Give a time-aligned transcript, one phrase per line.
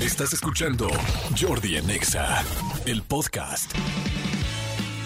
[0.00, 0.88] Estás escuchando
[1.38, 2.42] Jordi en Exa,
[2.86, 3.70] el podcast.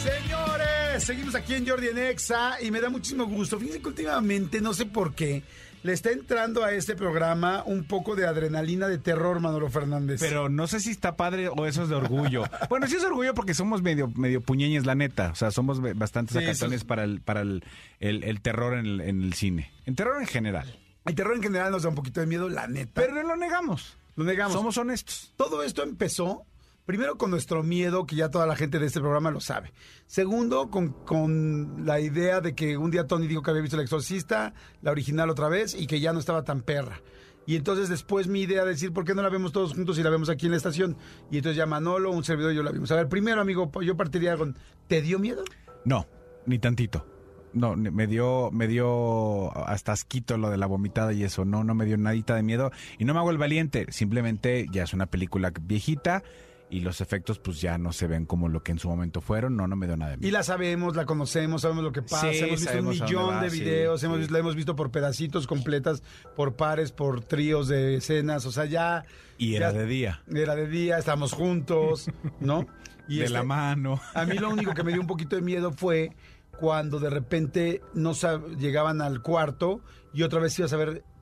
[0.03, 3.59] Señores, seguimos aquí en Jordi en Exa y me da muchísimo gusto.
[3.59, 5.43] Fíjense que últimamente, no sé por qué,
[5.83, 10.21] le está entrando a este programa un poco de adrenalina de terror, Manolo Fernández.
[10.21, 12.45] Pero no sé si está padre o eso es de orgullo.
[12.71, 15.30] bueno, sí es orgullo porque somos medio, medio puñeñes, la neta.
[15.30, 17.65] O sea, somos be- bastante Sí, sos- para, el, para el,
[18.01, 19.73] el- el terror en el, en el cine.
[19.85, 20.79] En terror en general.
[21.05, 22.93] el terror en general nos da un poquito de miedo, la neta.
[22.95, 23.97] Pero no lo negamos.
[24.16, 24.55] Lo negamos.
[24.55, 25.33] Somos honestos.
[25.37, 26.45] Todo esto empezó,
[26.84, 29.73] primero con nuestro miedo, que ya toda la gente de este programa lo sabe.
[30.07, 33.82] Segundo, con, con la idea de que un día Tony dijo que había visto El
[33.82, 37.01] Exorcista, la original otra vez, y que ya no estaba tan perra.
[37.46, 40.02] Y entonces después mi idea de decir, ¿por qué no la vemos todos juntos y
[40.02, 40.96] la vemos aquí en la estación?
[41.30, 42.91] Y entonces ya Manolo, un servidor y yo la vimos.
[42.91, 45.45] A ver, primero, amigo, yo partiría con, ¿te dio miedo?
[45.85, 46.07] No,
[46.45, 47.07] ni tantito.
[47.52, 51.45] No, me dio, me dio hasta asquito lo de la vomitada y eso.
[51.45, 52.71] No, no me dio nadita de miedo.
[52.99, 53.87] Y no me hago el valiente.
[53.91, 56.23] Simplemente ya es una película viejita
[56.69, 59.57] y los efectos pues ya no se ven como lo que en su momento fueron.
[59.57, 60.29] No, no me dio nada de miedo.
[60.29, 63.43] Y la sabemos, la conocemos, sabemos lo que pasa, Sí, hemos visto un millón va,
[63.43, 64.33] de sí, videos, hemos sí.
[64.33, 66.03] la hemos visto por pedacitos completas,
[66.34, 69.05] por pares, por tríos de escenas, o sea, ya...
[69.38, 70.22] Y era ya- de día.
[70.34, 72.10] Era de día, estábamos juntos,
[72.41, 72.66] ¿no?
[73.09, 74.00] Y de este, la mano.
[74.15, 76.10] A mí lo único que me dio un poquito de miedo fue
[76.56, 78.12] cuando de repente no
[78.59, 79.81] llegaban al cuarto
[80.12, 81.04] y otra vez ibas a ver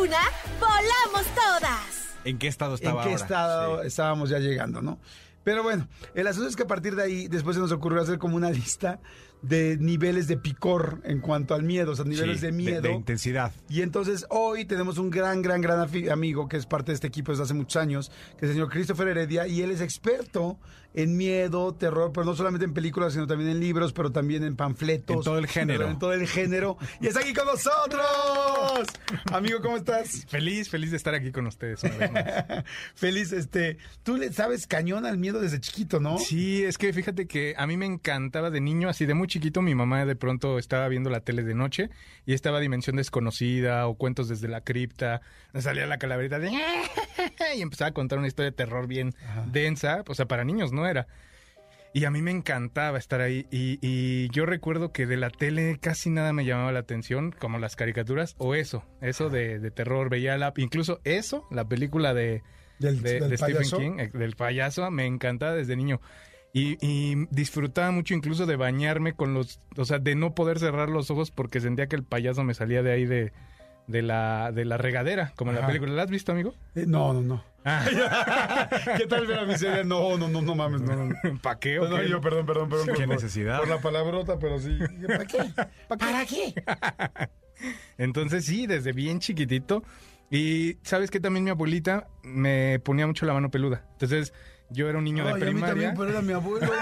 [0.00, 0.20] una,
[0.60, 2.14] volamos todas.
[2.24, 3.22] ¿En qué estado en estaba qué ahora?
[3.22, 3.86] estado Sí.
[3.88, 4.98] estábamos ya llegando, ¿no?
[5.46, 5.86] Pero bueno,
[6.16, 8.50] el asunto es que a partir de ahí, después se nos ocurrió hacer como una
[8.62, 8.98] lista
[9.42, 12.82] de niveles de picor en cuanto al miedo, o sea, niveles Sí, de miedo.
[12.82, 13.52] de intensidad.
[13.68, 17.30] Y entonces hoy tenemos un gran, gran, gran amigo que es parte de este equipo
[17.30, 20.58] desde hace muchos años, que es el señor Christopher Heredia, y él es experto
[20.94, 24.56] en miedo, terror, pero no solamente en películas, sino también en libros, pero también en
[24.56, 25.18] panfletos.
[25.18, 25.86] En todo el género.
[25.86, 26.78] En todo el género.
[27.02, 28.02] Y está aquí con nosotros.
[29.30, 30.24] Amigo, ¿cómo estás?
[30.26, 32.24] Feliz, feliz de estar aquí con ustedes una vez más.
[32.94, 36.18] Feliz, este, tú le sabes cañón al miedo desde chiquito, ¿no?
[36.18, 39.62] Sí, es que fíjate que a mí me encantaba de niño, así de muy chiquito,
[39.62, 41.90] mi mamá de pronto estaba viendo la tele de noche
[42.24, 45.20] y estaba Dimensión Desconocida o Cuentos desde la cripta,
[45.54, 46.50] salía la calaverita de...
[47.56, 49.14] y empezaba a contar una historia de terror bien
[49.52, 51.06] densa, o sea, para niños no era.
[51.92, 53.46] Y a mí me encantaba estar ahí.
[53.50, 57.58] Y, y yo recuerdo que de la tele casi nada me llamaba la atención, como
[57.58, 60.10] las caricaturas, o eso, eso de, de terror.
[60.10, 62.42] Veía la, incluso eso, la película de,
[62.78, 63.78] Del- de, del de Stephen payaso.
[63.78, 66.00] King, eh, del payaso, me encantaba desde niño.
[66.52, 70.88] Y, y disfrutaba mucho incluso de bañarme con los, o sea, de no poder cerrar
[70.88, 73.32] los ojos porque sentía que el payaso me salía de ahí de,
[73.88, 75.92] de la, de la regadera, como en la película.
[75.92, 76.54] ¿La has visto, amigo?
[76.74, 77.44] Eh, no, no, no.
[77.68, 77.84] Ah.
[78.96, 79.84] ¿Qué tal ver a mi serie?
[79.84, 81.06] No, no, no, no mames, no.
[81.06, 81.14] no.
[81.42, 81.76] ¿Para qué?
[81.76, 82.08] No, qué?
[82.08, 82.86] yo, perdón, perdón, perdón.
[82.86, 83.58] Qué por- necesidad.
[83.58, 84.78] Por la palabrota, pero sí.
[85.06, 85.38] ¿Para qué?
[85.88, 86.54] ¿Para qué?
[87.98, 89.82] Entonces sí, desde bien chiquitito.
[90.30, 93.84] Y sabes que también mi abuelita me ponía mucho la mano peluda.
[93.92, 94.32] Entonces
[94.70, 95.68] yo era un niño Ay, de a mí primaria.
[95.68, 96.72] también, pero era mi abuelo.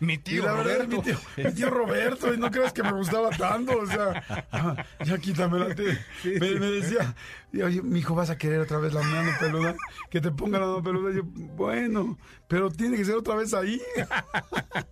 [0.00, 0.96] Mi Y tío la verdad, Roberto.
[0.96, 4.84] mi tío, mi tío Roberto, y no creas que me gustaba tanto, o sea, ah,
[5.04, 5.72] ya quítamela.
[5.76, 7.14] te- me, me decía,
[7.52, 9.76] oye, mi hijo, ¿vas a querer otra vez la mano peluda?
[10.10, 11.12] Que te ponga la mano peluda.
[11.12, 13.80] Y yo, bueno, pero tiene que ser otra vez ahí.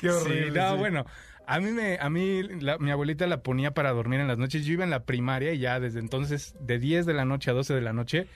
[0.00, 0.50] Qué horrible.
[0.52, 0.78] Sí, no, sí.
[0.78, 1.04] bueno,
[1.46, 4.64] a mí me, a mí la- mi abuelita la ponía para dormir en las noches.
[4.64, 7.54] Yo iba en la primaria y ya desde entonces, de 10 de la noche a
[7.54, 8.26] 12 de la noche,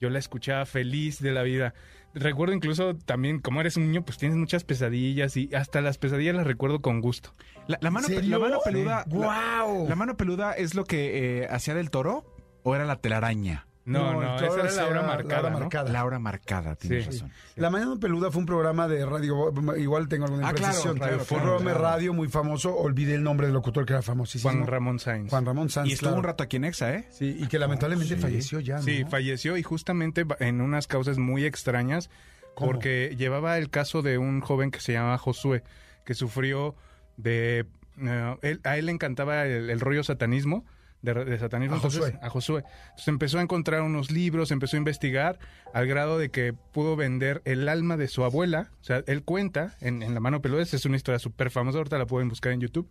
[0.00, 1.74] yo la escuchaba feliz de la vida.
[2.14, 6.34] Recuerdo incluso también, como eres un niño, pues tienes muchas pesadillas y hasta las pesadillas
[6.34, 7.34] las recuerdo con gusto.
[7.68, 8.60] La, la mano, peluda.
[8.64, 8.72] Sí.
[8.84, 9.88] la- ¡Guau!
[9.88, 12.24] La, mano peluda es lo que eh, hacía del toro
[12.64, 13.66] o era la telaraña?
[13.86, 15.58] No, no, toro esa era la hora marcada, la hora ¿no?
[15.60, 15.90] marcada.
[15.92, 17.10] La hora marcada, tienes Sí.
[17.12, 17.32] razón.
[17.56, 20.94] La Mañana Peluda fue un programa de radio, igual tengo alguna Ah, claro.
[20.94, 24.02] Radio fue un programa de radio muy famoso, olvidé el nombre del locutor que era
[24.02, 24.52] famosísimo.
[24.52, 25.30] Juan Ramón Sainz.
[25.30, 25.88] Juan Ramón Sanz.
[25.88, 26.18] Y estuvo claro.
[26.20, 27.08] un rato aquí en Exa, ¿eh?
[27.10, 28.20] Sí, y que lamentablemente Sí.
[28.20, 28.82] falleció ya, ¿no?
[28.82, 32.10] Sí, falleció y justamente en unas causas muy extrañas
[32.54, 32.72] ¿Cómo?
[32.72, 35.64] porque llevaba el caso de un joven que se llamaba Josué,
[36.04, 36.74] que sufrió
[37.16, 37.66] de...
[37.98, 40.64] eh, él- a él le encantaba el, el rollo satanismo,
[41.02, 41.74] de, de satanismo.
[41.74, 42.18] A entonces- Josué.
[42.22, 42.64] A Josué.
[42.84, 45.38] Entonces empezó a encontrar unos libros, empezó a investigar
[45.72, 48.70] al grado de que pudo vender el alma de su abuela.
[48.80, 51.98] O sea, él cuenta, en, en La mano peluda, es una historia súper famosa, ahorita
[51.98, 52.90] la pueden buscar en YouTube.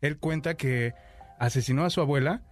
[0.00, 0.92] Él cuenta que
[1.38, 2.42] asesinó a su abuela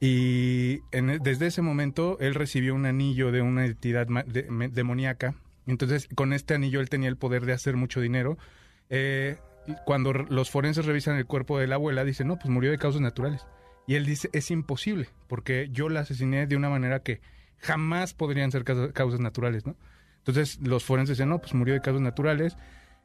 [0.00, 5.34] y en- desde ese momento él recibió un anillo de una entidad de- demoníaca.
[5.66, 8.36] Entonces, con este anillo él tenía el poder de hacer mucho dinero.
[8.90, 9.38] Eh,
[9.86, 13.00] cuando los forenses revisan el cuerpo de la abuela, dicen, no, pues murió de causas
[13.00, 13.46] naturales.
[13.86, 17.20] Y él dice, es imposible, porque yo la asesiné de una manera que
[17.58, 19.76] jamás podrían ser causa- causas naturales, ¿no?
[20.18, 22.56] Entonces, los forenses dicen, no, pues murió de causas naturales.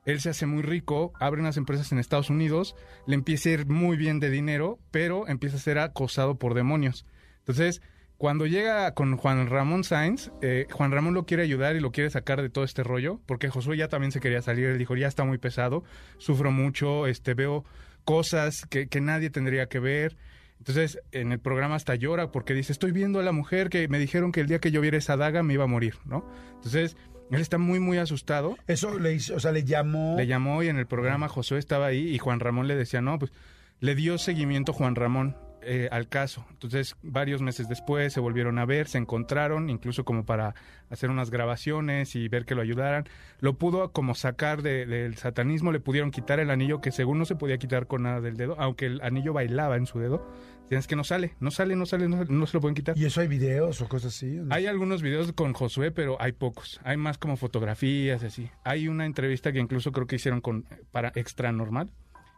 [0.06, 3.66] Él se hace muy rico, abre unas empresas en Estados Unidos, le empieza a ir
[3.68, 7.06] muy bien de dinero, pero empieza a ser acosado por demonios.
[7.40, 7.82] Entonces,
[8.18, 12.10] cuando llega con Juan Ramón Sainz, eh, Juan Ramón lo quiere ayudar y lo quiere
[12.10, 14.68] sacar de todo este rollo, porque Josué ya también se quería salir.
[14.68, 15.84] Él dijo, ya está muy pesado,
[16.18, 17.66] sufro mucho, este, veo
[18.06, 20.16] cosas que nadie tendría que ver.
[20.60, 23.98] Entonces, en el programa hasta llora porque dice, estoy viendo a la mujer que me
[23.98, 26.26] dijeron que el día que yo viera esa daga me iba a morir, ¿no?
[26.56, 26.98] Entonces,
[27.32, 28.58] él está muy, muy asustado.
[28.68, 30.16] Eso le hizo, o sea, le llamó.
[30.18, 33.18] Le llamó y en el programa Josué estaba ahí y Juan Ramón le decía, no,
[33.20, 33.32] pues
[33.80, 36.46] le dio seguimiento Juan Ramón eh, al caso.
[36.52, 40.56] Entonces, varios meses después se volvieron a ver, se encontraron, incluso como para
[40.90, 43.06] hacer unas grabaciones y ver que lo ayudaran.
[43.40, 47.26] Lo pudo como sacar de- del satanismo, le pudieron quitar el anillo que según no
[47.26, 50.26] se podía quitar con nada del dedo, aunque el anillo bailaba en su dedo.
[50.68, 52.96] Tienes que no sale, no sale, no sale, no, no se lo pueden quitar.
[52.96, 54.40] ¿Y eso hay videos o cosas así?
[54.52, 56.80] Hay algunos videos con Josué, pero hay pocos.
[56.84, 58.50] Hay más como fotografías, así.
[58.64, 61.90] Hay una entrevista que incluso creo que hicieron con para Extra Normal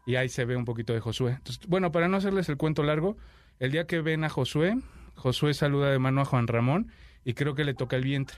[0.05, 1.33] y ahí se ve un poquito de Josué.
[1.33, 3.17] Entonces, bueno, para no hacerles el cuento largo,
[3.59, 4.77] el día que ven a Josué,
[5.15, 6.91] Josué saluda de mano a Juan Ramón
[7.23, 8.37] y creo que le toca el vientre.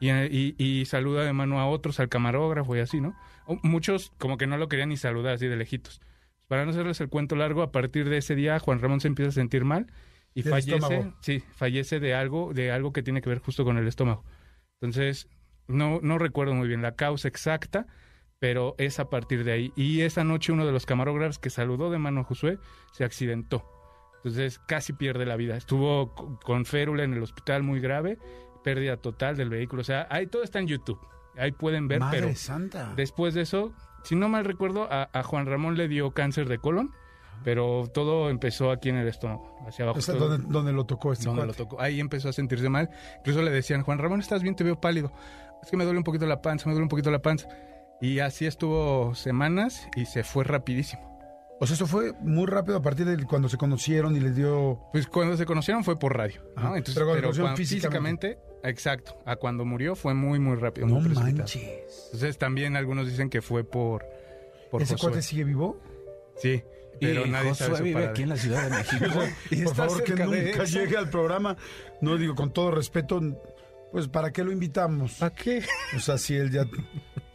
[0.00, 3.14] Y, y- y saluda de mano a otros, al camarógrafo y así, ¿no?
[3.62, 6.00] Muchos como que no lo querían ni saludar así de lejitos.
[6.48, 9.28] Para no hacerles el cuento largo, a partir de ese día Juan Ramón se empieza
[9.30, 9.86] a sentir mal
[10.34, 11.14] y fallece, estómago.
[11.20, 14.24] sí, fallece de algo, de algo que tiene que ver justo con el estómago.
[14.80, 15.28] Entonces,
[15.68, 17.86] no, no recuerdo muy bien la causa exacta,
[18.44, 19.72] pero es a partir de ahí.
[19.74, 22.58] Y esa noche uno de los camarógrafos que saludó de mano a Josué
[22.92, 23.64] se accidentó.
[24.16, 25.56] Entonces casi pierde la vida.
[25.56, 28.18] Estuvo co- con férula en el hospital muy grave,
[28.62, 29.80] pérdida total del vehículo.
[29.80, 31.00] O sea, ahí todo está en YouTube.
[31.38, 32.92] Ahí pueden ver, Madre pero santa.
[32.96, 36.58] después de eso, si no mal recuerdo, a, a Juan Ramón le dio cáncer de
[36.58, 36.90] colon,
[37.44, 40.00] pero todo empezó aquí en el estómago, hacia abajo.
[40.00, 41.80] O sea, todo- donde, donde lo tocó este donde lo tocó.
[41.80, 42.90] Ahí empezó a sentirse mal.
[43.20, 44.54] Incluso le decían, Juan Ramón, ¿estás bien?
[44.54, 45.12] Te veo pálido.
[45.62, 47.48] Es que me duele un poquito la panza, me duele un poquito la panza.
[48.04, 51.10] Y así estuvo semanas y se fue rapidísimo.
[51.60, 54.80] O sea, eso fue muy rápido a partir de cuando se conocieron y les dio...
[54.92, 56.76] Pues cuando se conocieron fue por radio, ¿no?
[56.76, 58.28] Entonces, pero pero, cuando conocieron cuando- físicamente.
[58.34, 59.22] físicamente, exacto.
[59.24, 60.86] A cuando murió fue muy, muy rápido.
[60.88, 62.02] No muy manches.
[62.12, 64.04] Entonces también algunos dicen que fue por,
[64.70, 65.10] por ¿Ese Josué.
[65.10, 65.80] cuate sigue vivo?
[66.36, 66.62] Sí,
[67.00, 68.10] pero y nadie Josué sabe su vive paradero.
[68.12, 69.20] aquí en la Ciudad de México.
[69.50, 71.56] y Por favor, que nunca llegue al programa.
[72.02, 73.20] No digo, con todo respeto,
[73.92, 75.14] pues ¿para qué lo invitamos?
[75.14, 75.62] ¿Para qué?
[75.96, 76.66] O sea, si él ya...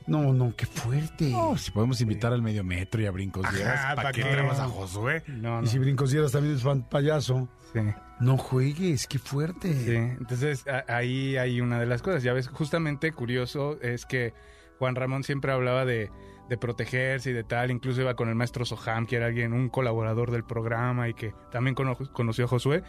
[0.09, 1.29] No, no, qué fuerte.
[1.29, 4.29] No, si podemos invitar al medio metro y a Brincos Dieras, ¿para ¿pa' qué qué?
[4.31, 5.23] traemos a Josué?
[5.27, 5.63] No, no.
[5.63, 7.47] Y si Brincos Dieras también es fan payaso.
[7.73, 7.79] Sí.
[8.19, 9.73] No juegues, qué fuerte.
[9.73, 12.23] Sí, entonces a- ahí hay una de las cosas.
[12.23, 14.33] Ya ves, justamente curioso es que
[14.79, 16.09] Juan Ramón siempre hablaba de,
[16.49, 17.69] de protegerse y de tal.
[17.71, 21.33] Incluso iba con el maestro Soham, que era alguien, un colaborador del programa y que
[21.51, 22.83] también cono- conoció a Josué.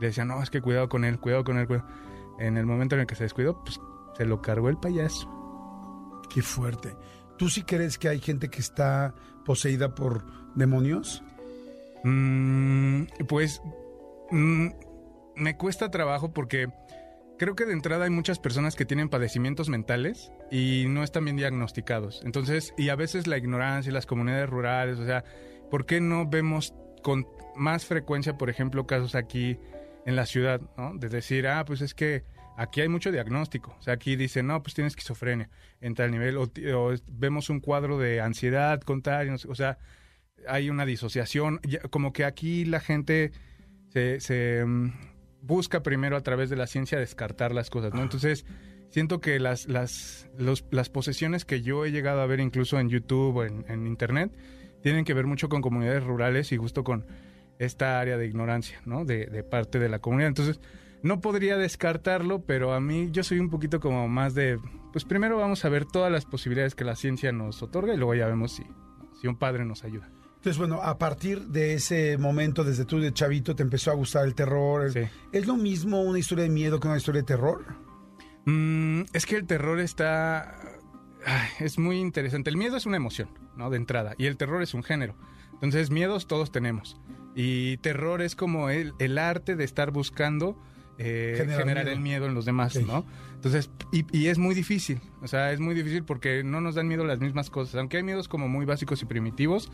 [0.00, 1.66] Le decía, no, es que cuidado con él, cuidado con él.
[1.68, 1.86] cuidado".
[2.40, 3.80] En el momento en el que se descuidó, pues
[4.16, 5.30] se lo cargó el payaso.
[6.32, 6.94] Qué fuerte.
[7.38, 9.14] ¿Tú sí crees que hay gente que está
[9.44, 11.22] poseída por demonios?
[12.04, 13.60] Mm, pues
[14.30, 14.68] mm,
[15.36, 16.68] me cuesta trabajo porque
[17.38, 21.36] creo que de entrada hay muchas personas que tienen padecimientos mentales y no están bien
[21.36, 22.22] diagnosticados.
[22.24, 25.24] Entonces, y a veces la ignorancia y las comunidades rurales, o sea,
[25.70, 27.26] ¿por qué no vemos con
[27.56, 29.58] más frecuencia, por ejemplo, casos aquí
[30.06, 30.94] en la ciudad, ¿no?
[30.94, 32.24] De decir, ah, pues es que
[32.56, 33.76] aquí hay mucho diagnóstico.
[33.78, 36.36] O sea, aquí dicen, no, pues tienes esquizofrenia en tal nivel.
[36.36, 39.78] O, o vemos un cuadro de ansiedad con tal, o sea,
[40.48, 41.60] hay una disociación.
[41.90, 43.32] Como que aquí la gente
[43.90, 44.92] se, mm,
[45.42, 48.02] busca primero a través de la ciencia descartar las cosas, ¿no?
[48.02, 48.44] Entonces,
[48.90, 50.28] siento que las, las,
[50.70, 54.32] las posesiones que yo he llegado a ver incluso en YouTube o en, en Internet
[54.82, 57.06] tienen que ver mucho con comunidades rurales y justo con
[57.58, 59.04] esta área de ignorancia, ¿no?
[59.04, 60.28] De, de parte de la comunidad.
[60.28, 60.60] Entonces,
[61.04, 64.58] no podría descartarlo, pero a mí yo soy un poquito como más de,
[64.90, 68.14] pues primero vamos a ver todas las posibilidades que la ciencia nos otorga y luego
[68.14, 68.64] ya vemos si,
[69.20, 70.10] si un padre nos ayuda.
[70.36, 74.24] Entonces, bueno, a partir de ese momento, desde tú de chavito, te empezó a gustar
[74.24, 74.92] el terror.
[74.92, 75.00] Sí.
[75.30, 77.64] ¿Es lo mismo una historia de miedo que una historia de terror?
[78.46, 80.58] Mm, es que el terror está...
[81.26, 82.48] ay, es muy interesante.
[82.48, 83.68] El miedo es una emoción, ¿no?
[83.68, 84.14] De entrada.
[84.16, 85.16] Y el terror es un género.
[85.54, 86.98] Entonces, miedos todos tenemos.
[87.34, 90.58] Y terror es como el, el arte de estar buscando
[90.98, 91.94] eh, Generar generar, miedo.
[91.94, 92.76] el miedo en los demás.
[92.76, 93.04] ¿no?
[93.34, 95.00] Entonces, y, y es muy difícil.
[95.22, 97.74] O sea, es muy difícil porque no nos dan miedo las mismas cosas.
[97.76, 99.70] Aunque hay miedos como muy básicos y primitivos,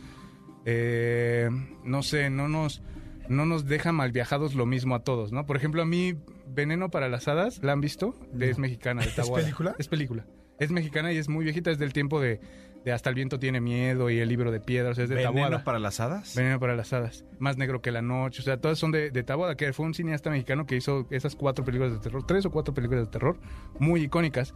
[0.64, 1.48] eh,
[1.84, 2.82] no sé, no nos,
[3.28, 5.46] no nos deja mal viajados lo mismo a todos, ¿no?
[5.46, 6.16] Por ejemplo, a mí,
[6.48, 8.14] Veneno para las Hadas, ¿la han visto?
[8.38, 9.76] Es mexicana, de ¿Es película?
[9.78, 10.26] Es película.
[10.58, 12.40] Es mexicana y es muy viejita, es del tiempo de,
[12.84, 15.64] de Hasta el viento tiene miedo y el libro de piedras, es de ¿Veneno Taboada.
[15.64, 16.34] para las hadas?
[16.34, 17.24] Veneno para las hadas.
[17.38, 18.40] Más negro que la noche.
[18.40, 21.36] O sea, todas son de, de Taboada, que fue un cineasta mexicano que hizo esas
[21.36, 23.38] cuatro películas de terror, tres o cuatro películas de terror,
[23.78, 24.54] muy icónicas.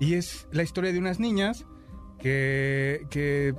[0.00, 1.64] Y es la historia de unas niñas
[2.18, 3.54] que, que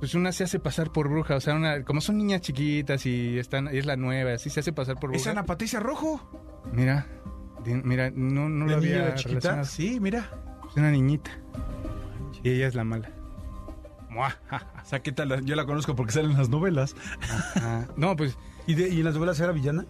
[0.00, 1.36] pues una se hace pasar por bruja.
[1.36, 4.60] O sea, una, como son niñas chiquitas y están, y es la nueva, así se
[4.60, 5.30] hace pasar por ¿Es bruja.
[5.30, 6.20] Ana Patricia Rojo?
[6.72, 7.06] Mira,
[7.84, 9.62] mira, no, no ¿De lo había chiquita?
[9.64, 10.28] Sí, mira.
[10.68, 11.30] Es una niñita.
[12.44, 13.10] Y ella es la mala.
[14.10, 14.36] Mua.
[14.80, 15.44] O sea, ¿qué tal?
[15.44, 16.94] Yo la conozco porque salen las novelas.
[17.56, 17.88] Ajá.
[17.96, 19.84] No, pues ¿Y, de- y en las novelas era villana?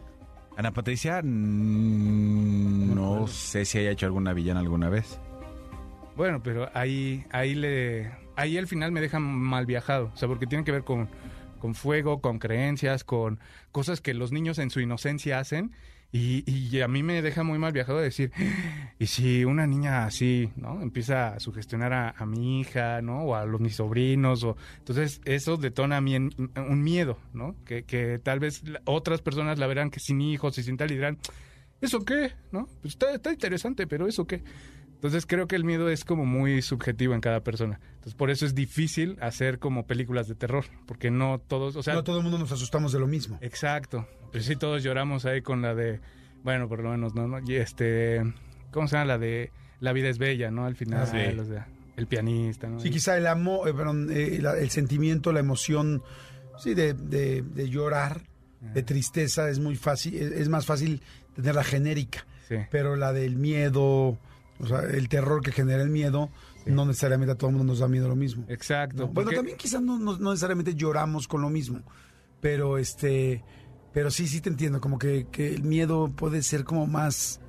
[0.56, 5.18] Ana Patricia, No sé si haya hecho alguna villana alguna vez.
[6.16, 10.46] Bueno, pero ahí, ahí le, ahí al final me deja mal viajado, o sea, porque
[10.46, 11.08] tiene que ver con,
[11.61, 13.40] con fuego, con creencias, con
[13.73, 15.73] cosas que los niños en su inocencia hacen
[16.16, 18.30] y, y a mí me deja muy mal viajado decir,
[19.00, 20.80] y si una niña así, ¿no?
[20.80, 23.23] Empieza a sugestionar a, a mi hija, ¿no?
[23.23, 27.56] O a los mis sobrinos, o entonces eso detona a mí en- un miedo, ¿no?
[27.64, 30.94] Que, que tal vez otras personas la verán que sin hijos y sin tal y
[30.94, 31.18] dirán,
[31.80, 32.33] ¿eso qué?
[32.52, 32.68] ¿No?
[32.80, 34.44] Pues está, está interesante, pero ¿eso qué?
[34.94, 37.78] Entonces creo que el miedo es como muy subjetivo en cada persona.
[37.94, 41.92] Entonces por eso es difícil hacer como películas de terror, porque no todos, o sea,
[41.94, 43.37] no todo el mundo nos asustamos de lo mismo.
[43.42, 44.06] exacto.
[44.34, 46.00] Pero sí todos lloramos ahí con la de,
[46.42, 47.28] bueno, por lo menos, ¿no?
[47.28, 47.38] ¿no?
[47.48, 48.20] Y este,
[48.72, 49.04] ¿cómo se llama?
[49.06, 50.66] La de La vida es bella, ¿no?
[50.66, 51.38] Al final, Ah, sí.
[51.38, 52.80] o sea, el pianista, ¿no?
[52.80, 56.02] Sí, quizá el amor, eh, perdón, eh, la- el sentimiento, la emoción,
[56.58, 58.22] sí, de, de- de llorar,
[58.60, 61.00] de tristeza, es muy fácil, es, es más fácil
[61.36, 62.56] tener la genérica, sí.
[62.70, 63.84] pero la del miedo,
[64.58, 66.30] o sea, el terror que genera el miedo,
[66.66, 68.46] no necesariamente a todo el mundo nos da miedo lo mismo.
[68.48, 69.02] Exacto.
[69.02, 69.06] ¿no?
[69.08, 71.82] Bueno, porque- también quizás no, no- no necesariamente lloramos con lo mismo,
[72.40, 73.42] pero este,
[73.94, 77.40] pero sí, sí te entiendo, como que, que el miedo puede ser como más,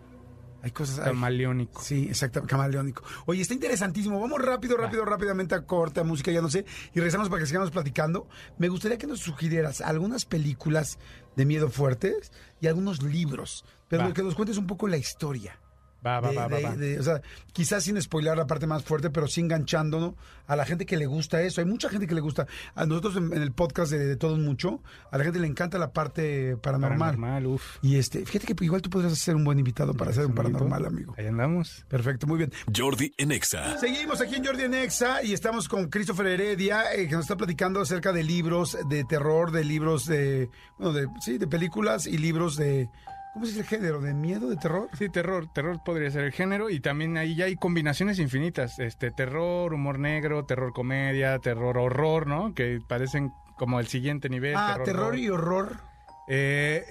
[0.61, 0.99] hay cosas...
[0.99, 1.81] camaleónico.
[1.81, 3.03] Sí, exacto, camaleónico.
[3.25, 4.19] Oye, está interesantísimo.
[4.19, 7.47] Vamos rápido, rápido, rápidamente a corte, a música, ya no sé, y regresamos para que
[7.47, 8.27] sigamos platicando.
[8.59, 10.99] Me gustaría que nos sugirieras algunas películas
[11.35, 15.59] de miedo fuertes y algunos libros, pero que nos cuentes un poco la historia.
[16.05, 16.75] Va, va, De- va, va, de- va.
[16.75, 17.21] de- o sea,
[17.53, 20.15] quizás sin spoiler la parte más fuerte, pero sí enganchando ¿no?
[20.47, 21.62] a la gente que le gusta eso.
[21.62, 22.45] Hay mucha gente que le gusta.
[22.75, 24.81] A nosotros en, en el podcast de, de Todo un Mucho,
[25.12, 27.15] a la gente le encanta la parte paranormal.
[27.15, 27.77] Paranormal, uf.
[27.81, 30.85] Y este, fíjate que igual tú podrías ser un buen invitado para hacer un paranormal,
[30.85, 31.15] amigo.
[31.17, 31.85] Ahí andamos.
[31.88, 32.51] Perfecto, muy bien.
[32.75, 33.77] Jordi en Exa.
[33.79, 37.35] Seguimos aquí en Jordi en Exa y estamos con Christopher Heredia, eh, que nos está
[37.35, 42.17] platicando acerca de libros de terror, de libros de, bueno, de, sí, de películas y
[42.17, 42.89] libros de,
[43.35, 43.99] ¿cómo dice el género?
[44.01, 44.89] ¿De miedo, de terror?
[44.97, 49.11] Sí, terror, terror podría ser el género y también ahí ya hay combinaciones infinitas, este
[49.11, 52.53] terror, humor negro, terror comedia, terror horror, ¿no?
[52.53, 54.55] Que parecen como el siguiente nivel.
[54.57, 55.81] Ah, terror y horror.
[56.29, 56.83] Eh,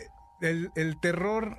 [0.42, 1.56] el, el terror,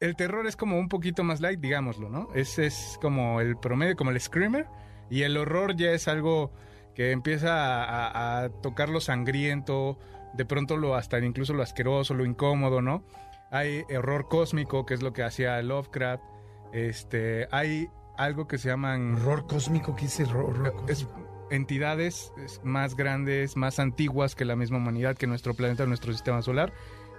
[0.00, 2.28] el terror es como un poquito más light, digámoslo, ¿no?
[2.34, 4.66] Es, es como el promedio, como el screamer
[5.10, 6.50] y el horror ya es algo
[6.94, 9.98] que empieza a, a- a tocar lo sangriento,
[10.34, 13.04] de pronto lo hasta incluso lo asqueroso, lo incómodo, ¿no?
[13.52, 16.24] Hay horror cósmico, que es lo que hacía Lovecraft.
[16.72, 21.06] Este, hay algo que se llaman Horror cósmico, ¿qué es-
[21.50, 26.40] entidades es, más grandes, más antiguas que la misma humanidad, que nuestro planeta, nuestro sistema
[26.40, 26.72] solar,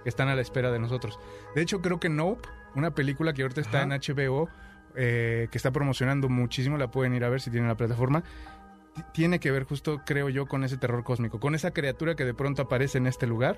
[0.04, 1.18] están a la espera de nosotros.
[1.54, 3.84] De hecho, creo que Nope, una película que ahorita está Ajá.
[3.84, 4.48] en HBO,
[4.96, 8.24] eh, que está promocionando muchísimo, la pueden ir a ver si tienen la plataforma,
[8.94, 12.24] ti- tiene que ver justo, creo yo, con ese terror cósmico, con esa criatura que
[12.24, 13.56] de pronto aparece en este lugar,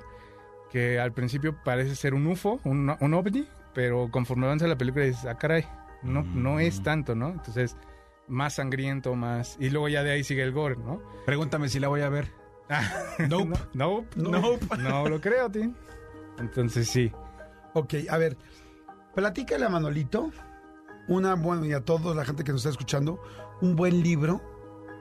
[0.70, 5.04] que al principio parece ser un UFO, un, un ovni, pero conforme avanza la película
[5.04, 5.66] dices, ah, caray,
[6.02, 7.28] no, no es tanto, ¿no?
[7.28, 7.76] Entonces,
[8.28, 9.56] más sangriento, más...
[9.61, 11.00] Y luego ya de ahí sigue el gore, ¿no?
[11.25, 12.30] Pregúntame si la voy a ver.
[13.28, 13.58] Nope.
[13.75, 14.08] No, nope.
[14.16, 14.66] Nope.
[14.78, 15.75] No lo creo, Tim.
[16.38, 17.12] Entonces sí.
[17.75, 18.37] Ok, a ver,
[19.14, 20.30] platícale a Manolito,
[21.08, 23.20] una, bueno, y a todos, la gente que nos está escuchando,
[23.61, 24.40] un buen libro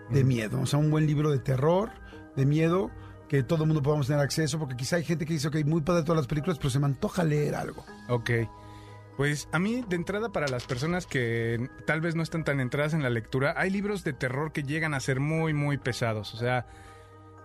[0.10, 1.92] de miedo, o sea, un buen libro de terror,
[2.36, 2.92] de miedo,
[3.28, 5.82] que todo el mundo podamos tener acceso, porque quizá hay gente que dice, ok, muy
[5.82, 7.86] padre todas las películas, pero se me antoja leer algo.
[8.08, 8.32] Ok.
[9.18, 12.94] Pues a mí, de entrada, para las personas que tal vez no están tan entradas
[12.94, 16.34] en la lectura, hay libros de terror que llegan a ser muy, muy pesados.
[16.34, 16.66] O sea,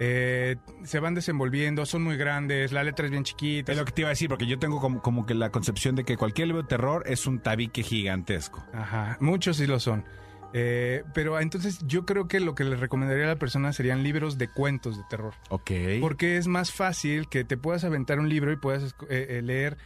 [0.00, 3.70] eh, se van desenvolviendo, son muy grandes, la letra es bien chiquita.
[3.70, 5.94] Es lo que te iba a decir, porque yo tengo como, como que la concepción
[5.94, 8.64] de que cualquier libro de terror es un tabique gigantesco.
[8.72, 10.04] Ajá, muchos sí lo son.
[10.52, 14.38] Eh, pero entonces yo creo que lo que le recomendaría a la persona serían libros
[14.38, 15.34] de cuentos de terror.
[15.48, 15.70] Ok.
[16.00, 19.76] Porque es más fácil que te puedas aventar un libro y puedas eh, eh, leer,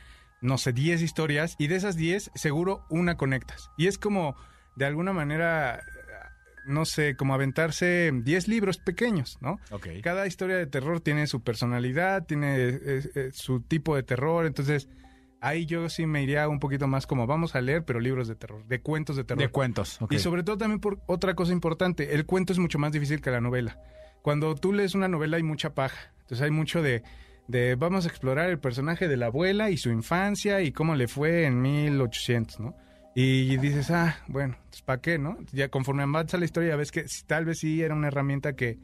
[0.40, 3.71] no sé, 10 historias y de esas 10 seguro una conectas.
[3.76, 4.37] Y es como,
[4.76, 5.83] de alguna manera,
[6.66, 9.59] no sé, como aventarse 10 libros pequeños, ¿no?
[9.71, 9.88] Ok.
[10.02, 14.88] Cada historia de terror tiene su personalidad, tiene eh, su tipo de terror, entonces
[15.44, 18.34] ahí yo sí me iría un poquito más como vamos a leer, pero libros de
[18.34, 19.42] terror, de cuentos de terror.
[19.42, 20.00] De cuentos.
[20.00, 20.12] ok.
[20.12, 23.30] Y sobre todo también por otra cosa importante, el cuento es mucho más difícil que
[23.30, 23.78] la novela.
[24.22, 27.02] Cuando tú lees una novela hay mucha paja, entonces hay mucho de,
[27.46, 31.08] de vamos a explorar el personaje de la abuela y su infancia y cómo le
[31.08, 32.74] fue en 1800, ¿no?
[33.14, 35.36] Y dices, ah, bueno, ¿para qué, no?
[35.52, 38.78] Ya conforme avanza la historia ves que tal vez sí era una herramienta que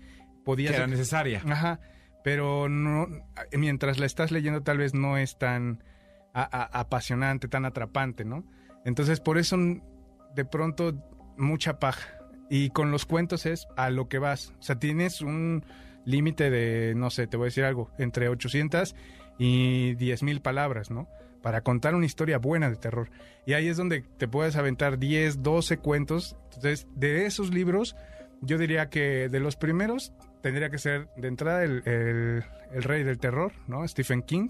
[0.44, 0.70] podías...
[0.70, 1.42] Que era necesaria.
[1.48, 1.80] Ajá,
[2.22, 3.08] pero no,
[3.52, 5.82] mientras la estás leyendo tal vez no es tan
[6.32, 8.44] apasionante, tan atrapante, ¿no?
[8.84, 9.56] Entonces por eso
[10.34, 10.94] de pronto
[11.36, 12.08] mucha paja.
[12.48, 14.52] Y con los cuentos es a lo que vas.
[14.58, 15.64] O sea, tienes un
[16.04, 18.96] límite de, no sé, te voy a decir algo, entre 800
[19.38, 21.08] y 10 mil palabras, ¿no?
[21.42, 23.10] Para contar una historia buena de terror.
[23.46, 26.36] Y ahí es donde te puedes aventar 10, 12 cuentos.
[26.46, 27.96] Entonces, de esos libros,
[28.40, 33.18] yo diría que de los primeros tendría que ser de entrada el- el rey del
[33.18, 33.86] terror, ¿no?
[33.86, 34.48] Stephen King.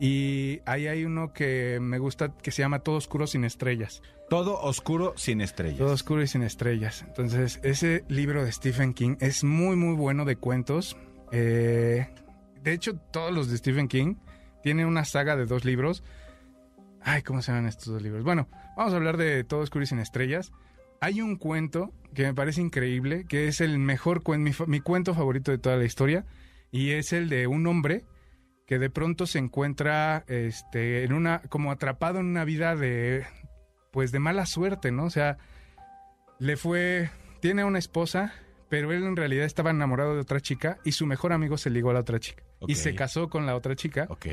[0.00, 4.02] Y ahí hay uno que me gusta que se llama Todo Oscuro sin estrellas.
[4.28, 5.78] Todo oscuro sin estrellas.
[5.78, 7.02] Todo Oscuro y sin estrellas.
[7.06, 10.96] Entonces, ese libro de Stephen King es muy, muy bueno de cuentos.
[11.32, 12.06] Eh,
[12.62, 14.16] de hecho, todos los de Stephen King
[14.62, 16.04] tienen una saga de dos libros.
[17.00, 18.22] Ay, ¿cómo se llaman estos dos libros?
[18.22, 20.52] Bueno, vamos a hablar de Todo Oscuro y sin estrellas.
[21.00, 25.50] Hay un cuento que me parece increíble, que es el mejor cuento, mi, cuento favorito
[25.50, 26.26] de toda la historia,
[26.70, 28.04] y es el de un hombre
[28.68, 33.24] que de pronto se encuentra este, en una, como atrapado en una vida de,
[33.90, 35.04] pues de mala suerte, ¿no?
[35.04, 35.38] O sea,
[36.38, 37.08] le fue,
[37.40, 38.34] tiene una esposa,
[38.68, 41.88] pero él en realidad estaba enamorado de otra chica y su mejor amigo se ligó
[41.90, 44.26] a la otra chica y se casó con la otra chica Ok.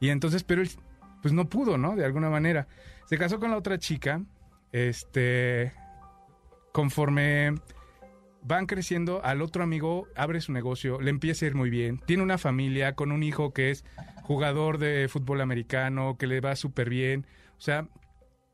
[0.00, 0.70] y entonces, pero él,
[1.20, 1.94] pues no pudo, ¿no?
[1.94, 2.68] De alguna manera.
[3.04, 4.22] Se casó con la otra chica,
[4.72, 5.74] este,
[6.72, 7.56] conforme
[8.42, 12.22] van creciendo, al otro amigo abre su negocio, le empieza a ir muy bien, tiene
[12.22, 13.84] una familia con un hijo que es
[14.22, 17.26] jugador de fútbol americano, que le va súper bien,
[17.56, 17.88] o sea,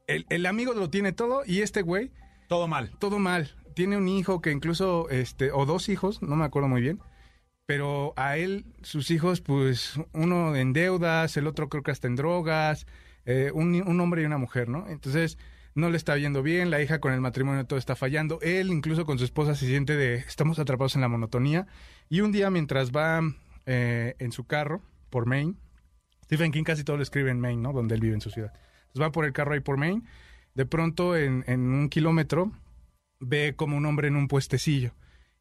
[0.07, 2.11] el, el amigo lo tiene todo y este güey
[2.49, 2.91] Todo mal.
[2.99, 3.55] todo mal.
[3.75, 7.01] Tiene un hijo que incluso, este, o dos hijos, no me acuerdo muy bien.
[7.67, 12.17] Pero a él, sus hijos, pues, uno en deudas, el otro creo que hasta en
[12.17, 12.87] drogas,
[13.27, 14.89] eh, un, un hombre y una mujer, ¿no?
[14.89, 15.37] Entonces,
[15.79, 18.39] no le está yendo bien, la hija con el matrimonio todo está fallando.
[18.43, 21.67] Él, incluso con su esposa, se siente de, estamos atrapados en la monotonía.
[22.09, 23.21] Y un día, mientras va
[23.67, 25.55] eh, en su carro por Maine,
[26.25, 27.73] Stephen King casi todo lo escribe en Maine, ¿no?
[27.73, 28.53] Donde él vive en su ciudad.
[28.55, 30.03] Entonces va por el carro ahí por Maine.
[30.55, 32.53] De pronto, en, en un kilómetro,
[33.21, 34.93] ve como un hombre en un puestecillo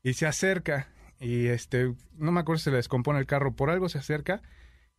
[0.03, 0.87] y se acerca
[1.19, 4.41] y este no me acuerdo si se le descompone el carro por algo se acerca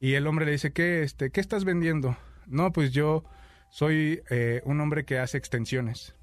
[0.00, 3.24] y el hombre le dice qué este qué estás vendiendo no pues yo
[3.70, 6.14] soy eh, un hombre que hace extensiones.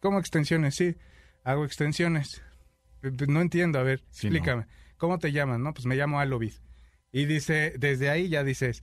[0.00, 0.96] Cómo extensiones sí
[1.44, 2.42] hago extensiones.
[3.02, 4.66] "Eh, pues, no entiendo a ver Sí, explícame.
[4.96, 6.54] Cómo te llamas no pues me llamo Alovid.
[7.12, 8.82] Y dice desde ahí ya dices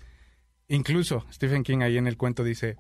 [0.68, 2.78] incluso Stephen King ahí en el cuento dice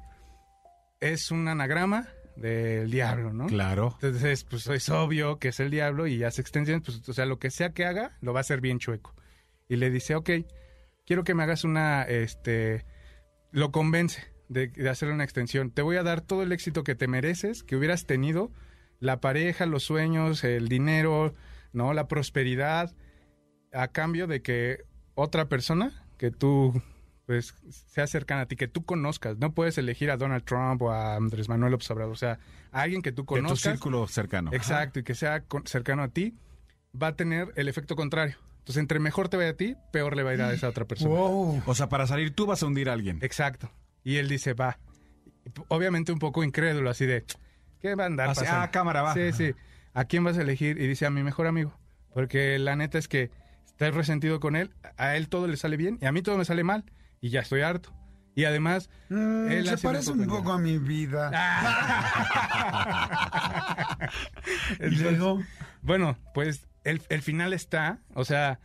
[1.00, 3.46] es un anagrama del diablo, ¿no?
[3.48, 3.98] Claro.
[4.02, 7.38] Entonces, pues es obvio que es el diablo y hace extensiones, pues, o sea, lo
[7.38, 9.14] que sea que haga, lo va a hacer bien chueco.
[9.70, 10.30] Y le dice, ok,
[11.06, 12.86] quiero que me hagas una, este,
[13.52, 15.72] lo convence de, de hacerle una extensión.
[15.72, 18.52] Te voy a dar todo el éxito que te mereces, que hubieras tenido,
[19.00, 21.34] la pareja, los sueños, el dinero,
[21.74, 21.94] ¿no?
[21.94, 22.94] La prosperidad,
[23.74, 24.84] a cambio de que
[25.16, 26.82] otra persona que tú
[27.26, 27.56] pues
[27.88, 29.38] sea cercana a ti, que tú conozcas.
[29.38, 32.12] No puedes elegir a Donald Trump o a Andrés Manuel López Obrador.
[32.12, 32.40] O sea,
[32.72, 33.60] a alguien que tú De tu conozcas.
[33.74, 34.52] círculo cercano.
[34.54, 36.36] Exacto, y que sea cercano a ti,
[37.02, 38.36] va a tener el efecto contrario.
[38.60, 40.86] Entonces, entre mejor te vaya a ti, peor le va a ir a esa otra
[40.86, 41.14] persona.
[41.16, 41.64] Wow.
[41.66, 43.20] O sea, para salir tú vas a hundir a alguien.
[43.22, 43.70] Exacto.
[44.04, 44.80] Y él dice, va.
[45.68, 47.26] Obviamente un poco incrédulo, así de,
[47.82, 49.14] ¿qué va a andar Así, ah, cámara, va.
[49.14, 49.54] Sí, sí.
[49.94, 50.80] ¿A quién vas a elegir?
[50.82, 51.78] Y dice, a mi mejor amigo.
[52.14, 53.32] Porque la neta es que
[53.66, 56.46] estás resentido con él, a él todo le sale bien y a mí todo me
[56.46, 56.86] sale mal.
[57.22, 57.94] Y ya estoy harto.
[58.36, 61.30] Y además, Mm, él se parece un un poco a mi vida.
[64.80, 65.42] y luego,
[65.82, 68.60] Bueno, pues el, el final está, o sea,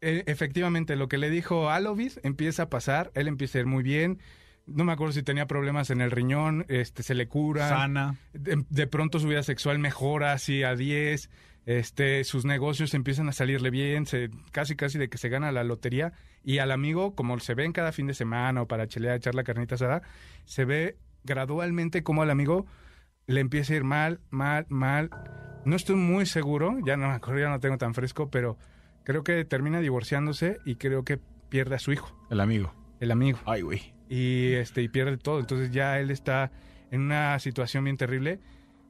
[0.00, 3.82] e- efectivamente lo que le dijo Alovis empieza a pasar, él empieza a ir muy
[3.82, 4.20] bien,
[4.68, 7.68] no me acuerdo si tenía problemas en el riñón, este, se le cura.
[7.68, 8.16] Sana.
[8.32, 11.30] De, de pronto su vida sexual mejora así a 10,
[11.66, 15.64] este, sus negocios empiezan a salirle bien, se, casi casi de que se gana la
[15.64, 19.34] lotería y al amigo, como se ven cada fin de semana o para chelear, echar
[19.34, 20.00] la carnita asada,
[20.46, 22.66] se ve gradualmente como al amigo
[23.26, 25.10] le empieza a ir mal, mal, mal.
[25.66, 28.56] No estoy muy seguro, ya no me acuerdo, ya no tengo tan fresco, pero
[29.04, 31.18] creo que termina divorciándose y creo que
[31.50, 32.72] pierde a su hijo, El amigo.
[33.00, 33.92] el amigo Ay, güey.
[34.08, 35.40] Y este y pierde todo.
[35.40, 36.50] Entonces ya él está
[36.90, 38.40] en una situación bien terrible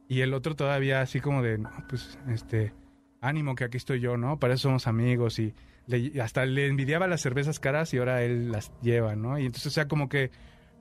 [0.09, 2.72] y el otro todavía así como de pues este
[3.20, 5.52] ánimo que aquí estoy yo no para eso somos amigos y
[5.87, 9.66] le- hasta le envidiaba las cervezas caras y ahora él las lleva no y entonces
[9.66, 10.31] o sea como que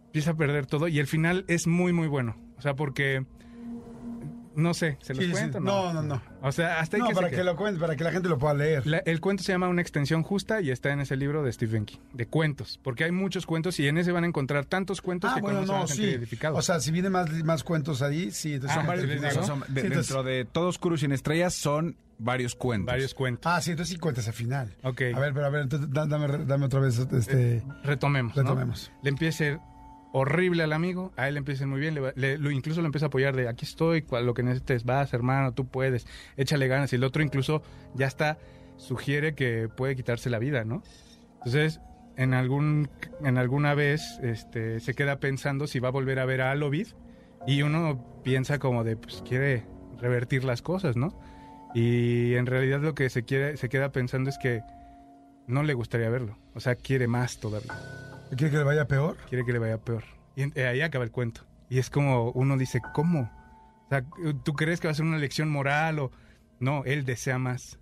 [0.06, 2.38] empieza a perder todo y el final es muy muy bueno.
[2.58, 3.26] O sea porque
[4.58, 5.32] no sé se los Sí, sí.
[5.32, 6.22] cuento No, no, no.
[6.42, 8.38] o sea hasta ahí No, que para que lo cuente, para que la gente lo
[8.38, 8.86] pueda leer.
[8.86, 11.86] La- el cuento se llama Una extensión justa y está en ese libro de Stephen
[11.86, 15.32] King, de cuentos, porque hay muchos cuentos y en ese van a encontrar tantos cuentos
[15.32, 16.02] Ah, que bueno, no, sí.
[16.04, 16.56] identificada.
[16.58, 18.56] O sea, si vienen más, más cuentos ahí, sí.
[18.56, 19.22] Entonces Ah, son varios varios.
[19.24, 19.42] les ¿no?
[19.42, 19.48] digo.
[19.48, 22.88] Son- de- Sí, entonces- dentro de Todo Oscuro y Sin Estrellas son varios cuentos.
[22.92, 23.52] varios cuentos.
[23.52, 24.76] Ah, sí, entonces sí cuentas al final.
[24.84, 25.02] Ok.
[25.14, 27.64] A ver, pero a ver, entonces da- dame, dame otra vez este...
[27.84, 28.36] Retomemos.
[28.36, 28.42] ¿no?
[28.42, 28.92] Retomemos.
[29.04, 29.60] Le empieza a
[30.18, 33.08] horrible al amigo, a él le empieza muy bien, le le- incluso lo empieza a
[33.08, 36.92] apoyar de aquí estoy, cual- lo que necesites, vas hermano, tú puedes, échale ganas.
[36.94, 37.62] Y el otro incluso
[37.96, 38.38] ya está,
[38.78, 40.84] sugiere que puede quitarse la vida, ¿no?
[41.38, 41.80] Entonces,
[42.16, 42.90] en algún
[43.24, 46.88] en alguna vez este, se queda pensando si va a volver a ver a Alovid
[47.46, 49.66] y uno piensa como de, pues quiere
[50.00, 51.20] revertir las cosas, ¿no?
[51.76, 54.62] Y en realidad lo que se, quiere, se queda pensando es que
[55.48, 57.72] no le gustaría verlo, o sea, quiere más todavía
[58.36, 59.18] ¿Quiere que le vaya peor?
[59.30, 60.04] quiere que le vaya peor.
[60.36, 61.42] Y eh, ahí acaba el cuento.
[61.70, 63.32] Y es como uno dice, ¿cómo?
[63.86, 64.04] O sea,
[64.44, 66.12] ¿tú crees que va a ser una lección moral o...?
[66.60, 67.78] No, él desea más.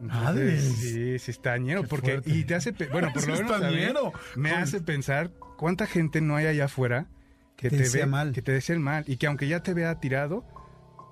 [0.00, 0.62] Madres.
[0.62, 1.82] sí, sí está ñero.
[1.82, 2.30] Qué Porque, fuerte.
[2.30, 2.72] y te hace...
[2.92, 4.12] Bueno, por lo menos está ñero.
[4.36, 7.06] me Con- hace pensar cuánta gente no hay allá afuera
[7.56, 8.32] que Te te, desea ve mal.
[8.32, 9.04] Que te desea el mal.
[9.08, 10.44] Y que aunque ya te vea tirado,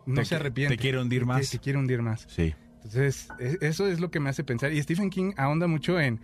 [0.06, 0.76] no Te se arrepiente.
[0.76, 1.50] te quiere hundir más.
[1.50, 2.26] Te, quiere hundir más.
[2.28, 2.54] Sí.
[2.76, 4.72] Entonces, e- eso es lo que me hace pensar.
[4.72, 6.20] Y Stephen King ahonda mucho en,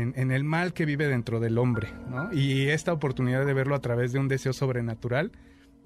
[0.00, 2.32] en, en el mal que vive dentro del hombre, ¿no?
[2.32, 5.32] Y esta oportunidad de verlo a través de un deseo sobrenatural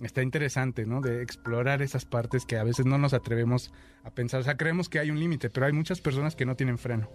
[0.02, 1.00] está interesante, ¿no?
[1.00, 4.40] De explorar esas partes que a veces no nos atrevemos a pensar.
[4.40, 7.10] O sea, creemos que hay un límite, pero hay muchas personas que no tienen freno.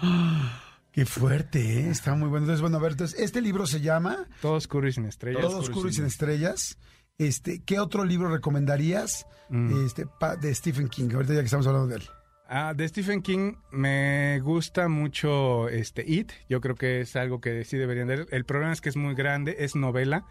[0.92, 1.90] Qué fuerte, ¿eh?
[1.90, 2.44] Está muy bueno.
[2.44, 5.42] Entonces, bueno, a ver, entonces, este libro se llama Todo oscuro y sin estrellas.
[5.42, 6.78] Todo Oscuro y Sin Estrellas.
[7.18, 9.84] Este, ¿Qué otro libro recomendarías Mm.
[9.86, 10.06] este,
[10.40, 11.10] de Stephen King?
[11.14, 12.02] Ahorita ya que estamos hablando de él.
[12.46, 16.32] Ah, de Stephen King me gusta mucho este It.
[16.48, 18.26] Yo creo que es algo que sí deberían leer.
[18.30, 20.24] El problema es que es muy grande, es novela.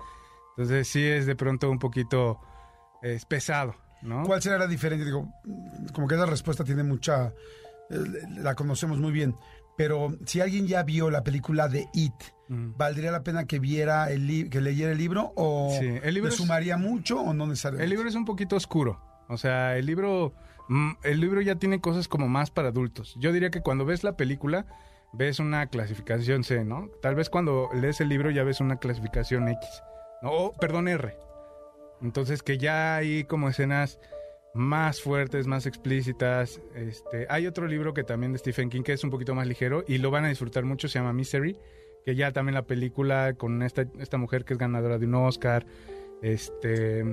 [0.56, 2.40] Entonces sí es de pronto un poquito
[3.02, 4.24] es pesado, ¿no?
[4.24, 5.06] ¿Cuál será la diferencia?
[5.06, 5.28] Digo,
[5.94, 7.34] como que esa respuesta tiene mucha...
[7.90, 7.98] eh,
[8.38, 9.36] La conocemos muy bien.
[9.76, 12.14] Pero si alguien ya vio la película de It,
[12.50, 12.74] Mm.
[12.78, 16.36] ¿valdría la pena que viera el que leyera el libro o Sí, el libro le
[16.36, 17.86] es- sumaría mucho o no necesariamente?
[17.86, 19.00] El libro es un poquito oscuro.
[19.30, 20.34] O sea, el libro,
[21.04, 23.16] el libro ya tiene cosas como más para adultos.
[23.20, 24.66] Yo diría que cuando ves la película,
[25.14, 26.90] ves una clasificación C, ¿no?
[27.02, 29.84] Tal vez cuando lees el libro ya ves una clasificación X.
[30.22, 31.16] No, o, perdón, R.
[32.02, 34.00] Entonces que ya hay como escenas
[34.54, 36.62] más fuertes, más explícitas.
[36.76, 39.84] Este, hay otro libro que también de Stephen King que es un poquito más ligero
[39.88, 41.58] y lo van a disfrutar mucho, se llama Misery,
[42.06, 45.66] que ya también la película con esta, esta mujer que es ganadora de un Oscar.
[46.22, 47.04] Este.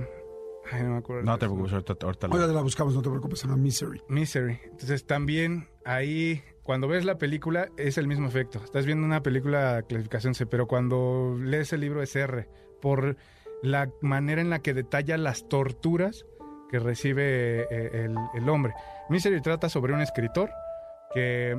[0.70, 1.24] Ay, no me acuerdo.
[1.24, 4.02] No te preocupes, ahorita, ahorita Ahora la buscamos, no te preocupes, se llama Misery.
[4.08, 4.60] Misery.
[4.64, 8.60] Entonces también ahí, cuando ves la película, es el mismo efecto.
[8.62, 12.48] Estás viendo una película clasificación C, pero cuando lees el libro es R,
[12.80, 13.16] por
[13.62, 16.24] la manera en la que detalla las torturas
[16.70, 18.72] que recibe eh, el, el hombre.
[19.08, 20.50] Misery trata sobre un escritor
[21.12, 21.56] que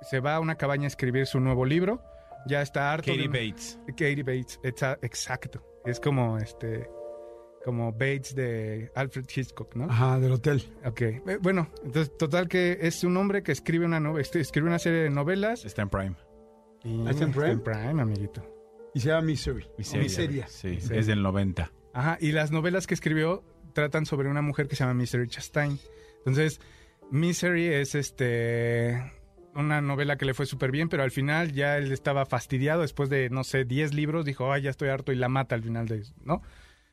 [0.00, 2.00] se va a una cabaña a escribir su nuevo libro.
[2.46, 3.48] Ya está harto Katie de...
[3.48, 3.78] Bates.
[3.88, 5.60] Katie Bates, exa- exacto.
[5.84, 6.88] Es como este
[7.68, 9.84] como Bates de Alfred Hitchcock, ¿no?
[9.90, 10.62] Ajá, del hotel.
[10.86, 14.78] Ok, eh, bueno, entonces total que es un hombre que escribe una novela, escribe una
[14.78, 15.66] serie de novelas.
[15.66, 16.16] Está en Prime.
[16.82, 17.58] Y ¿Está en Prime?
[17.58, 18.42] Prime, amiguito.
[18.94, 19.66] Y se llama Misery.
[19.76, 20.02] Miseria.
[20.02, 20.46] Miseria.
[20.48, 20.98] Sí, Miseria.
[20.98, 21.70] es del 90.
[21.92, 25.78] Ajá, y las novelas que escribió tratan sobre una mujer que se llama Misery Chastain.
[26.20, 26.62] Entonces,
[27.10, 29.12] Misery es este
[29.54, 33.10] una novela que le fue súper bien, pero al final ya él estaba fastidiado después
[33.10, 35.86] de, no sé, 10 libros, dijo, ay, ya estoy harto y la mata al final
[35.86, 36.40] de ¿no?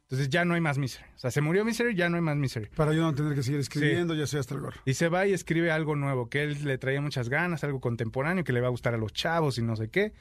[0.06, 1.04] Entonces ya no hay más Misery.
[1.16, 2.68] O sea, se murió Misery, ya no hay más Misery.
[2.76, 4.80] Para yo no tener que seguir escribiendo, ya soy hasta el gorro.
[4.86, 8.44] Y se va y escribe algo nuevo, que él le traía muchas ganas, algo contemporáneo,
[8.44, 10.14] que le va a gustar a los chavos y no sé qué.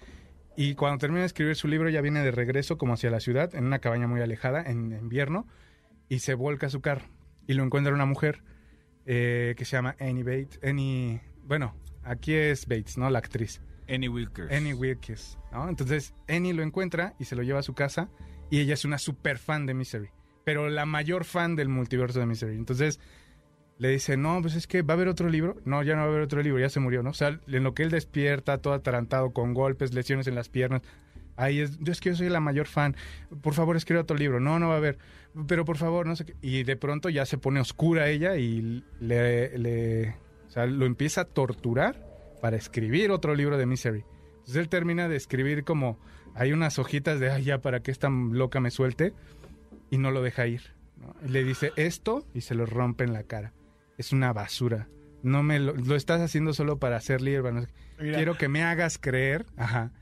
[0.56, 3.54] Y cuando termina de escribir su libro ya viene de regreso como hacia la ciudad,
[3.54, 5.46] en una cabaña muy alejada, en invierno,
[6.08, 7.04] y se vuelca a su carro.
[7.46, 8.42] Y lo encuentra una mujer
[9.04, 10.60] eh, que se llama Annie Bates.
[10.62, 13.10] Annie, bueno, aquí es Bates, ¿no?
[13.10, 13.60] La actriz.
[13.86, 14.50] Annie Wilkers.
[14.50, 15.68] Annie Wilkes, ¿no?
[15.68, 18.08] Entonces, Annie lo encuentra y se lo lleva a su casa
[18.50, 20.10] y ella es una super fan de Misery,
[20.44, 22.56] pero la mayor fan del multiverso de Misery.
[22.56, 23.00] Entonces,
[23.78, 25.56] le dice, no, pues es que va a haber otro libro.
[25.64, 27.10] No, ya no va a haber otro libro, ya se murió, ¿no?
[27.10, 30.82] O sea, en lo que él despierta, todo atarantado, con golpes, lesiones en las piernas.
[31.36, 32.94] Ahí es, yo es que yo soy la mayor fan.
[33.42, 34.38] Por favor, escribe otro libro.
[34.38, 34.98] No, no va a haber.
[35.48, 36.36] Pero por favor, no sé qué.
[36.40, 40.10] Y de pronto ya se pone oscura ella y le, le
[40.46, 42.06] o sea, lo empieza a torturar
[42.40, 44.04] para escribir otro libro de Misery.
[44.34, 45.98] Entonces él termina de escribir como
[46.34, 49.12] hay unas hojitas de, ay, ya, para que esta loca me suelte.
[49.90, 50.62] Y no lo deja ir.
[51.26, 53.52] le dice esto y se lo rompe en la cara
[53.98, 54.88] es una basura.
[55.22, 57.52] No me lo, lo estás haciendo solo para hacer libre.
[57.52, 58.04] no sé qué.
[58.04, 58.16] Mira.
[58.16, 59.92] Quiero que me hagas creer, ajá.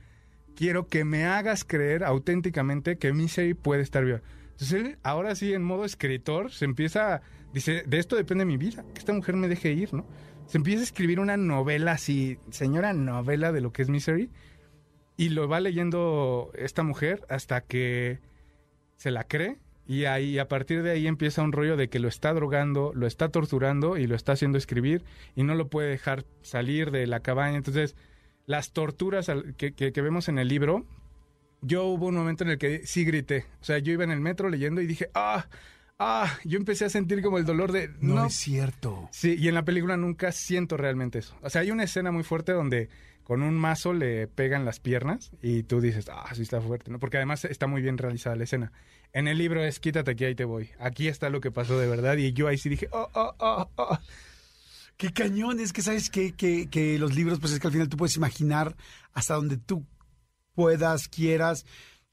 [0.57, 4.21] Quiero que me hagas creer auténticamente que Misery puede estar viva.
[4.53, 7.23] Entonces él, ahora sí, en modo escritor, se empieza,
[7.55, 10.07] dice, de esto depende mi vida, que esta mujer me deje ir, ¿no?
[10.47, 14.29] Se empieza a escribir una novela así, señora novela de lo que es Misery,
[15.16, 18.18] y lo va leyendo esta mujer hasta que
[18.96, 22.09] se la cree y ahí a partir de ahí empieza un rollo de que lo
[22.09, 26.25] está drogando, lo está torturando y lo está haciendo escribir y no lo puede dejar
[26.42, 27.57] salir de la cabaña.
[27.57, 27.96] Entonces,
[28.46, 30.87] las torturas que, que- que vemos en el libro,
[31.62, 33.44] yo hubo un momento en el que sí grité.
[33.61, 35.46] O sea, yo iba en el metro leyendo y dije, ah,
[35.98, 37.90] ah, yo empecé a sentir como el dolor de...
[38.01, 39.09] No, es cierto.
[39.12, 41.37] Sí, y en la película nunca siento realmente eso.
[41.42, 42.88] O sea, hay una escena muy fuerte donde
[43.25, 46.99] con un mazo le pegan las piernas y tú dices, ah, sí está fuerte, ¿no?
[46.99, 48.73] Porque además está muy bien realizada la escena.
[49.13, 50.71] En el libro es, quítate aquí, ahí te voy.
[50.79, 53.71] Aquí está lo que pasó de verdad y yo ahí sí dije, oh, oh, oh,
[53.77, 53.99] oh.
[54.97, 57.89] Qué cañón, es que sabes que, que, que los libros, pues es que al final
[57.89, 58.77] tú puedes imaginar
[59.13, 59.85] hasta donde tú
[60.55, 61.65] puedas, quieras.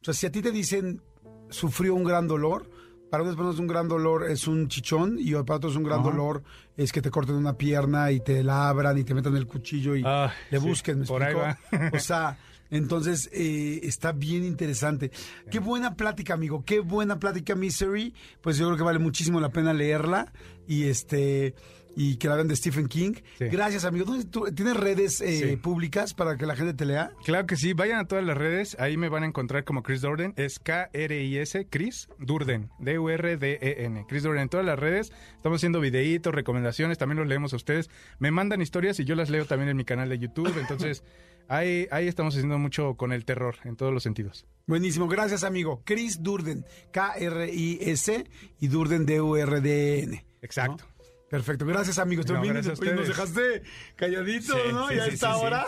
[0.02, 1.02] O sea, si a ti te dicen
[1.50, 2.70] sufrió un gran dolor,
[3.10, 6.10] para unas personas un gran dolor es un chichón y para otros un gran Ajá.
[6.10, 6.44] dolor
[6.78, 9.96] es que te corten una pierna y te la abran y te metan el cuchillo
[9.96, 11.84] y Ah, le sí, busquen, ¿me por ahí explico?
[11.84, 11.90] va.
[11.98, 12.38] O sea,
[12.72, 15.12] entonces eh, está bien interesante.
[15.50, 16.64] Qué buena plática, amigo.
[16.64, 18.14] Qué buena plática, Misery.
[18.42, 20.32] Pues yo creo que vale muchísimo la pena leerla
[20.68, 21.56] y este
[21.96, 23.14] y que la vean de Stephen King.
[23.38, 23.46] Sí.
[23.46, 24.06] Gracias, amigo.
[24.06, 25.56] ¿Dónde tú- ¿Tienes redes eh, Sí.
[25.58, 27.12] públicas para que la gente te lea?
[27.26, 30.02] Claro que sí, vayan a todas las redes, ahí me van a encontrar como Chris
[30.02, 36.34] Durden, es K-R-I-S, Chris Durden, D-U-R-D-E-N, Chris Durden en todas las redes, estamos haciendo videitos,
[36.34, 39.78] recomendaciones, también los leemos a ustedes, me mandan historias y yo las leo también en
[39.78, 41.04] mi canal de YouTube, entonces
[41.50, 44.46] ahí, ahí estamos haciendo mucho con el terror en todos los sentidos.
[44.68, 45.08] Buenísimo.
[45.08, 45.82] Gracias, amigo.
[45.84, 46.64] Chris Durden.
[46.92, 48.26] K-R-I-S
[48.60, 50.26] y Durden, D-U-R-D-E-N.
[50.42, 50.84] Exacto.
[50.86, 50.99] ¿no?
[51.30, 51.66] Perfecto.
[51.66, 52.24] Gracias, amigo.
[52.24, 53.36] No, También gracias a oye, nos ustedes.
[53.36, 53.62] dejaste
[53.96, 54.88] calladitos, Sí, ¿no?
[54.90, 55.44] sí, ya sí, está sí, sí.
[55.44, 55.66] ahora.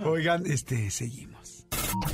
[0.04, 1.66] Oigan, este, seguimos.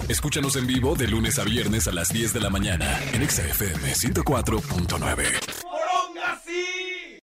[0.08, 3.46] Escúchanos en vivo de lunes a viernes a las 10 de la mañana en Exa
[3.46, 6.85] FM 104.9.